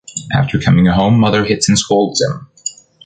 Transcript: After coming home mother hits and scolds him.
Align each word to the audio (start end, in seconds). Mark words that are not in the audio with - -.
After 0.35 0.57
coming 0.59 0.87
home 0.87 1.19
mother 1.19 1.45
hits 1.45 1.69
and 1.69 1.77
scolds 1.77 2.23
him. 2.23 2.47